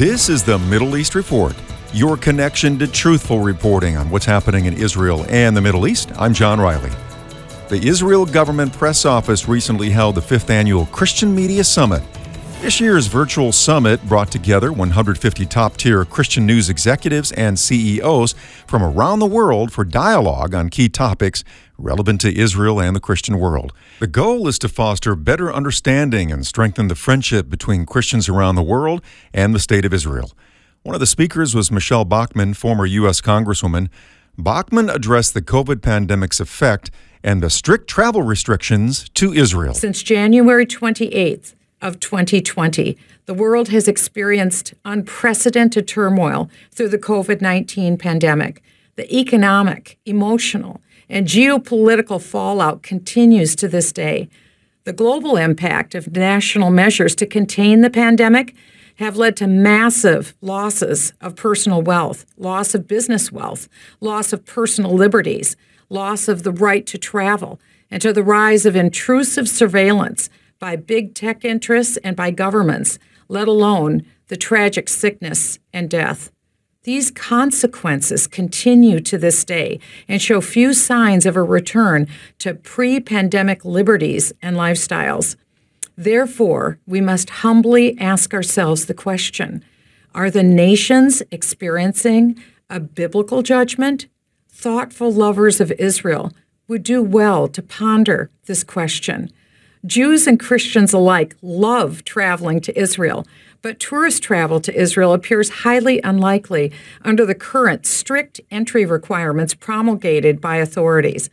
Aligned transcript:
This 0.00 0.30
is 0.30 0.42
the 0.42 0.58
Middle 0.58 0.96
East 0.96 1.14
Report, 1.14 1.54
your 1.92 2.16
connection 2.16 2.78
to 2.78 2.86
truthful 2.86 3.40
reporting 3.40 3.98
on 3.98 4.08
what's 4.08 4.24
happening 4.24 4.64
in 4.64 4.72
Israel 4.72 5.26
and 5.28 5.54
the 5.54 5.60
Middle 5.60 5.86
East. 5.86 6.10
I'm 6.16 6.32
John 6.32 6.58
Riley. 6.58 6.88
The 7.68 7.86
Israel 7.86 8.24
Government 8.24 8.72
Press 8.72 9.04
Office 9.04 9.46
recently 9.46 9.90
held 9.90 10.14
the 10.14 10.22
fifth 10.22 10.48
annual 10.48 10.86
Christian 10.86 11.34
Media 11.34 11.62
Summit. 11.62 12.02
This 12.62 12.80
year's 12.80 13.08
virtual 13.08 13.52
summit 13.52 14.02
brought 14.08 14.32
together 14.32 14.72
150 14.72 15.44
top 15.44 15.76
tier 15.76 16.06
Christian 16.06 16.46
news 16.46 16.70
executives 16.70 17.30
and 17.32 17.58
CEOs 17.58 18.34
from 18.66 18.82
around 18.82 19.18
the 19.18 19.26
world 19.26 19.70
for 19.70 19.84
dialogue 19.84 20.54
on 20.54 20.70
key 20.70 20.88
topics 20.88 21.44
relevant 21.82 22.20
to 22.22 22.36
Israel 22.36 22.80
and 22.80 22.94
the 22.94 23.00
Christian 23.00 23.38
world. 23.38 23.72
The 23.98 24.06
goal 24.06 24.48
is 24.48 24.58
to 24.60 24.68
foster 24.68 25.14
better 25.14 25.52
understanding 25.52 26.30
and 26.30 26.46
strengthen 26.46 26.88
the 26.88 26.94
friendship 26.94 27.48
between 27.48 27.86
Christians 27.86 28.28
around 28.28 28.54
the 28.54 28.62
world 28.62 29.02
and 29.32 29.54
the 29.54 29.58
State 29.58 29.84
of 29.84 29.92
Israel. 29.92 30.32
One 30.82 30.94
of 30.94 31.00
the 31.00 31.06
speakers 31.06 31.54
was 31.54 31.70
Michele 31.70 32.04
Bachmann, 32.04 32.54
former 32.54 32.86
U.S. 32.86 33.20
Congresswoman. 33.20 33.88
Bachmann 34.38 34.88
addressed 34.88 35.34
the 35.34 35.42
COVID 35.42 35.82
pandemic's 35.82 36.40
effect 36.40 36.90
and 37.22 37.42
the 37.42 37.50
strict 37.50 37.88
travel 37.88 38.22
restrictions 38.22 39.08
to 39.10 39.32
Israel. 39.32 39.74
Since 39.74 40.02
January 40.02 40.64
28th, 40.64 41.54
of 41.82 42.00
2020, 42.00 42.96
the 43.26 43.34
world 43.34 43.68
has 43.68 43.88
experienced 43.88 44.74
unprecedented 44.84 45.88
turmoil 45.88 46.50
through 46.70 46.88
the 46.88 46.98
COVID 46.98 47.40
19 47.40 47.96
pandemic. 47.96 48.62
The 48.96 49.14
economic, 49.16 49.98
emotional, 50.04 50.80
and 51.10 51.26
geopolitical 51.26 52.22
fallout 52.22 52.82
continues 52.82 53.56
to 53.56 53.68
this 53.68 53.92
day. 53.92 54.28
The 54.84 54.92
global 54.92 55.36
impact 55.36 55.94
of 55.94 56.16
national 56.16 56.70
measures 56.70 57.14
to 57.16 57.26
contain 57.26 57.82
the 57.82 57.90
pandemic 57.90 58.54
have 58.96 59.16
led 59.16 59.36
to 59.38 59.46
massive 59.46 60.34
losses 60.40 61.12
of 61.20 61.34
personal 61.34 61.82
wealth, 61.82 62.24
loss 62.36 62.74
of 62.74 62.86
business 62.86 63.32
wealth, 63.32 63.68
loss 64.00 64.32
of 64.32 64.46
personal 64.46 64.92
liberties, 64.92 65.56
loss 65.88 66.28
of 66.28 66.44
the 66.44 66.52
right 66.52 66.86
to 66.86 66.96
travel, 66.96 67.60
and 67.90 68.00
to 68.00 68.12
the 68.12 68.22
rise 68.22 68.64
of 68.64 68.76
intrusive 68.76 69.48
surveillance 69.48 70.30
by 70.58 70.76
big 70.76 71.14
tech 71.14 71.44
interests 71.44 71.96
and 72.04 72.14
by 72.14 72.30
governments, 72.30 72.98
let 73.28 73.48
alone 73.48 74.04
the 74.28 74.36
tragic 74.36 74.88
sickness 74.88 75.58
and 75.72 75.90
death. 75.90 76.30
These 76.84 77.10
consequences 77.10 78.26
continue 78.26 79.00
to 79.00 79.18
this 79.18 79.44
day 79.44 79.80
and 80.08 80.20
show 80.20 80.40
few 80.40 80.72
signs 80.72 81.26
of 81.26 81.36
a 81.36 81.42
return 81.42 82.08
to 82.38 82.54
pre 82.54 83.00
pandemic 83.00 83.66
liberties 83.66 84.32
and 84.40 84.56
lifestyles. 84.56 85.36
Therefore, 85.98 86.78
we 86.86 87.02
must 87.02 87.28
humbly 87.28 87.98
ask 88.00 88.32
ourselves 88.32 88.86
the 88.86 88.94
question 88.94 89.62
Are 90.14 90.30
the 90.30 90.42
nations 90.42 91.22
experiencing 91.30 92.42
a 92.70 92.80
biblical 92.80 93.42
judgment? 93.42 94.06
Thoughtful 94.48 95.12
lovers 95.12 95.60
of 95.60 95.72
Israel 95.72 96.32
would 96.66 96.82
do 96.82 97.02
well 97.02 97.46
to 97.48 97.60
ponder 97.60 98.30
this 98.46 98.64
question. 98.64 99.30
Jews 99.84 100.26
and 100.26 100.40
Christians 100.40 100.94
alike 100.94 101.36
love 101.42 102.04
traveling 102.04 102.60
to 102.62 102.78
Israel, 102.78 103.26
but 103.62 103.78
tourist 103.78 104.22
travel 104.22 104.60
to 104.60 104.74
Israel 104.74 105.12
appears 105.12 105.50
highly 105.50 106.00
unlikely 106.02 106.72
under 107.02 107.26
the 107.26 107.34
current 107.34 107.86
strict 107.86 108.40
entry 108.50 108.84
requirements 108.84 109.54
promulgated 109.54 110.40
by 110.40 110.56
authorities. 110.56 111.30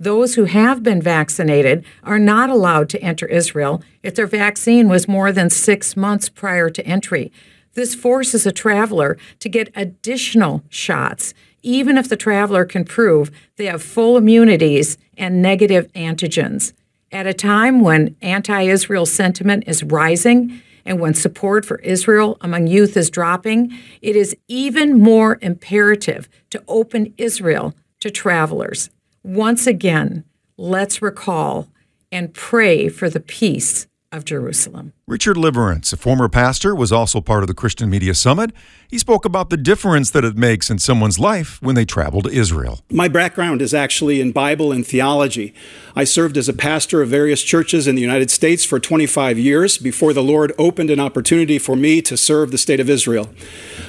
Those 0.00 0.34
who 0.34 0.44
have 0.44 0.82
been 0.82 1.02
vaccinated 1.02 1.84
are 2.04 2.18
not 2.18 2.50
allowed 2.50 2.88
to 2.90 3.02
enter 3.02 3.26
Israel 3.26 3.82
if 4.02 4.14
their 4.14 4.26
vaccine 4.26 4.88
was 4.88 5.08
more 5.08 5.32
than 5.32 5.50
six 5.50 5.96
months 5.96 6.28
prior 6.28 6.70
to 6.70 6.86
entry. 6.86 7.32
This 7.74 7.94
forces 7.94 8.46
a 8.46 8.52
traveler 8.52 9.18
to 9.40 9.48
get 9.48 9.72
additional 9.74 10.62
shots, 10.68 11.34
even 11.62 11.98
if 11.98 12.08
the 12.08 12.16
traveler 12.16 12.64
can 12.64 12.84
prove 12.84 13.30
they 13.56 13.66
have 13.66 13.82
full 13.82 14.16
immunities 14.16 14.98
and 15.16 15.42
negative 15.42 15.92
antigens. 15.94 16.72
At 17.10 17.26
a 17.26 17.34
time 17.34 17.80
when 17.80 18.14
anti 18.20 18.62
Israel 18.62 19.06
sentiment 19.06 19.64
is 19.66 19.82
rising 19.82 20.62
and 20.88 20.98
when 20.98 21.12
support 21.12 21.66
for 21.66 21.78
Israel 21.80 22.38
among 22.40 22.66
youth 22.66 22.96
is 22.96 23.10
dropping, 23.10 23.78
it 24.00 24.16
is 24.16 24.34
even 24.48 24.98
more 24.98 25.38
imperative 25.42 26.30
to 26.48 26.64
open 26.66 27.12
Israel 27.18 27.74
to 28.00 28.10
travelers. 28.10 28.88
Once 29.22 29.66
again, 29.66 30.24
let's 30.56 31.02
recall 31.02 31.68
and 32.10 32.32
pray 32.32 32.88
for 32.88 33.10
the 33.10 33.20
peace 33.20 33.86
of 34.10 34.24
Jerusalem. 34.24 34.94
Richard 35.08 35.38
Liverance, 35.38 35.90
a 35.94 35.96
former 35.96 36.28
pastor, 36.28 36.74
was 36.74 36.92
also 36.92 37.22
part 37.22 37.42
of 37.42 37.46
the 37.46 37.54
Christian 37.54 37.88
Media 37.88 38.12
Summit. 38.12 38.52
He 38.88 38.98
spoke 38.98 39.24
about 39.24 39.48
the 39.48 39.56
difference 39.56 40.10
that 40.10 40.22
it 40.22 40.36
makes 40.36 40.68
in 40.68 40.78
someone's 40.78 41.18
life 41.18 41.62
when 41.62 41.74
they 41.74 41.86
travel 41.86 42.20
to 42.20 42.28
Israel. 42.28 42.80
My 42.90 43.08
background 43.08 43.62
is 43.62 43.72
actually 43.72 44.20
in 44.20 44.32
Bible 44.32 44.70
and 44.70 44.86
theology. 44.86 45.54
I 45.96 46.04
served 46.04 46.36
as 46.36 46.46
a 46.46 46.52
pastor 46.52 47.00
of 47.00 47.08
various 47.08 47.42
churches 47.42 47.86
in 47.86 47.94
the 47.94 48.02
United 48.02 48.30
States 48.30 48.66
for 48.66 48.78
25 48.78 49.38
years 49.38 49.78
before 49.78 50.12
the 50.12 50.22
Lord 50.22 50.52
opened 50.58 50.90
an 50.90 51.00
opportunity 51.00 51.58
for 51.58 51.74
me 51.74 52.02
to 52.02 52.16
serve 52.16 52.50
the 52.50 52.58
state 52.58 52.78
of 52.78 52.90
Israel. 52.90 53.30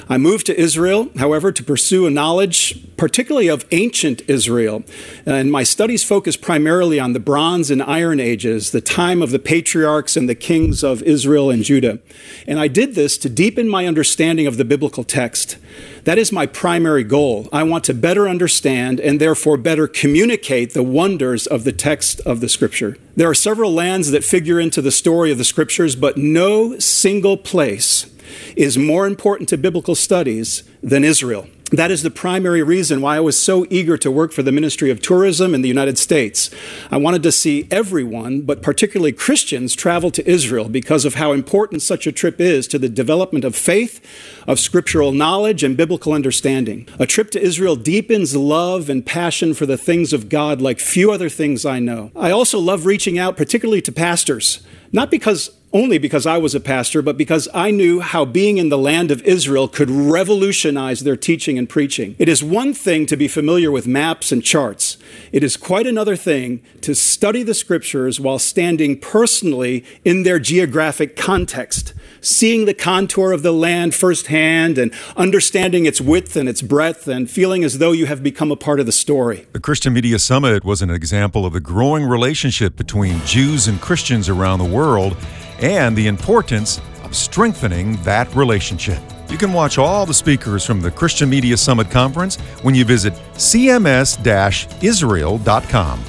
I 0.08 0.16
moved 0.16 0.46
to 0.46 0.58
Israel, 0.58 1.10
however, 1.18 1.52
to 1.52 1.62
pursue 1.62 2.06
a 2.06 2.10
knowledge, 2.10 2.96
particularly 2.96 3.48
of 3.48 3.66
ancient 3.72 4.22
Israel. 4.26 4.84
And 5.24 5.52
my 5.52 5.64
studies 5.64 6.02
focus 6.02 6.36
primarily 6.36 6.98
on 6.98 7.12
the 7.12 7.20
Bronze 7.20 7.70
and 7.70 7.82
Iron 7.82 8.20
Ages, 8.20 8.70
the 8.70 8.80
time 8.80 9.20
of 9.20 9.30
the 9.30 9.38
patriarchs 9.38 10.16
and 10.16 10.28
the 10.28 10.34
kings 10.34 10.82
of 10.82 11.02
Israel 11.10 11.50
and 11.50 11.62
Judah. 11.62 11.98
And 12.46 12.58
I 12.58 12.68
did 12.68 12.94
this 12.94 13.18
to 13.18 13.28
deepen 13.28 13.68
my 13.68 13.86
understanding 13.86 14.46
of 14.46 14.56
the 14.56 14.64
biblical 14.64 15.04
text. 15.04 15.58
That 16.04 16.16
is 16.16 16.32
my 16.32 16.46
primary 16.46 17.04
goal. 17.04 17.48
I 17.52 17.64
want 17.64 17.84
to 17.84 17.94
better 17.94 18.26
understand 18.28 18.98
and 18.98 19.20
therefore 19.20 19.58
better 19.58 19.86
communicate 19.86 20.72
the 20.72 20.82
wonders 20.82 21.46
of 21.46 21.64
the 21.64 21.72
text 21.72 22.20
of 22.20 22.40
the 22.40 22.48
scripture. 22.48 22.96
There 23.14 23.28
are 23.28 23.34
several 23.34 23.72
lands 23.72 24.10
that 24.12 24.24
figure 24.24 24.58
into 24.58 24.80
the 24.80 24.90
story 24.90 25.30
of 25.30 25.36
the 25.36 25.44
scriptures, 25.44 25.96
but 25.96 26.16
no 26.16 26.78
single 26.78 27.36
place 27.36 28.10
is 28.56 28.78
more 28.78 29.06
important 29.06 29.48
to 29.50 29.58
biblical 29.58 29.94
studies 29.94 30.62
than 30.82 31.04
Israel. 31.04 31.46
That 31.70 31.92
is 31.92 32.02
the 32.02 32.10
primary 32.10 32.64
reason 32.64 33.00
why 33.00 33.16
I 33.16 33.20
was 33.20 33.38
so 33.38 33.64
eager 33.70 33.96
to 33.98 34.10
work 34.10 34.32
for 34.32 34.42
the 34.42 34.50
Ministry 34.50 34.90
of 34.90 35.00
Tourism 35.00 35.54
in 35.54 35.62
the 35.62 35.68
United 35.68 35.98
States. 35.98 36.50
I 36.90 36.96
wanted 36.96 37.22
to 37.22 37.30
see 37.30 37.68
everyone, 37.70 38.40
but 38.40 38.60
particularly 38.60 39.12
Christians, 39.12 39.76
travel 39.76 40.10
to 40.10 40.28
Israel 40.28 40.68
because 40.68 41.04
of 41.04 41.14
how 41.14 41.30
important 41.30 41.82
such 41.82 42.08
a 42.08 42.12
trip 42.12 42.40
is 42.40 42.66
to 42.68 42.78
the 42.78 42.88
development 42.88 43.44
of 43.44 43.54
faith, 43.54 44.04
of 44.48 44.58
scriptural 44.58 45.12
knowledge, 45.12 45.62
and 45.62 45.76
biblical 45.76 46.12
understanding. 46.12 46.88
A 46.98 47.06
trip 47.06 47.30
to 47.32 47.40
Israel 47.40 47.76
deepens 47.76 48.34
love 48.34 48.90
and 48.90 49.06
passion 49.06 49.54
for 49.54 49.64
the 49.64 49.78
things 49.78 50.12
of 50.12 50.28
God 50.28 50.60
like 50.60 50.80
few 50.80 51.12
other 51.12 51.28
things 51.28 51.64
I 51.64 51.78
know. 51.78 52.10
I 52.16 52.32
also 52.32 52.58
love 52.58 52.84
reaching 52.84 53.16
out, 53.16 53.36
particularly 53.36 53.82
to 53.82 53.92
pastors, 53.92 54.60
not 54.90 55.08
because 55.08 55.50
only 55.72 55.98
because 55.98 56.26
I 56.26 56.36
was 56.38 56.54
a 56.54 56.60
pastor, 56.60 57.00
but 57.00 57.16
because 57.16 57.48
I 57.54 57.70
knew 57.70 58.00
how 58.00 58.24
being 58.24 58.58
in 58.58 58.70
the 58.70 58.78
land 58.78 59.10
of 59.10 59.22
Israel 59.22 59.68
could 59.68 59.90
revolutionize 59.90 61.00
their 61.00 61.16
teaching 61.16 61.58
and 61.58 61.68
preaching. 61.68 62.16
It 62.18 62.28
is 62.28 62.42
one 62.42 62.74
thing 62.74 63.06
to 63.06 63.16
be 63.16 63.28
familiar 63.28 63.70
with 63.70 63.86
maps 63.86 64.32
and 64.32 64.42
charts, 64.42 64.98
it 65.32 65.44
is 65.44 65.56
quite 65.56 65.86
another 65.86 66.16
thing 66.16 66.62
to 66.80 66.94
study 66.94 67.42
the 67.42 67.54
scriptures 67.54 68.18
while 68.18 68.38
standing 68.38 68.98
personally 68.98 69.84
in 70.04 70.22
their 70.22 70.38
geographic 70.38 71.16
context. 71.16 71.94
Seeing 72.22 72.66
the 72.66 72.74
contour 72.74 73.32
of 73.32 73.42
the 73.42 73.52
land 73.52 73.94
firsthand 73.94 74.76
and 74.76 74.92
understanding 75.16 75.86
its 75.86 76.00
width 76.00 76.36
and 76.36 76.48
its 76.48 76.60
breadth 76.60 77.08
and 77.08 77.30
feeling 77.30 77.64
as 77.64 77.78
though 77.78 77.92
you 77.92 78.06
have 78.06 78.22
become 78.22 78.50
a 78.50 78.56
part 78.56 78.78
of 78.78 78.86
the 78.86 78.92
story. 78.92 79.46
The 79.52 79.60
Christian 79.60 79.94
Media 79.94 80.18
Summit 80.18 80.64
was 80.64 80.82
an 80.82 80.90
example 80.90 81.46
of 81.46 81.54
the 81.54 81.60
growing 81.60 82.04
relationship 82.04 82.76
between 82.76 83.20
Jews 83.24 83.68
and 83.68 83.80
Christians 83.80 84.28
around 84.28 84.58
the 84.58 84.66
world 84.66 85.16
and 85.60 85.96
the 85.96 86.06
importance 86.06 86.80
of 87.04 87.14
strengthening 87.14 87.96
that 88.02 88.34
relationship. 88.34 89.00
You 89.28 89.38
can 89.38 89.52
watch 89.52 89.78
all 89.78 90.06
the 90.06 90.14
speakers 90.14 90.64
from 90.64 90.80
the 90.80 90.90
Christian 90.90 91.30
Media 91.30 91.56
Summit 91.56 91.90
Conference 91.90 92.36
when 92.62 92.74
you 92.74 92.84
visit 92.84 93.14
cms 93.34 94.82
israel.com. 94.82 96.04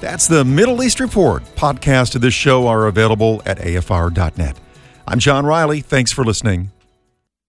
That's 0.00 0.28
the 0.28 0.44
Middle 0.44 0.82
East 0.82 1.00
Report. 1.00 1.42
Podcasts 1.56 2.14
of 2.14 2.20
this 2.20 2.34
show 2.34 2.66
are 2.66 2.86
available 2.86 3.42
at 3.46 3.58
afr.net. 3.58 4.60
I'm 5.08 5.18
John 5.18 5.46
Riley. 5.46 5.80
Thanks 5.80 6.12
for 6.12 6.24
listening. 6.24 6.70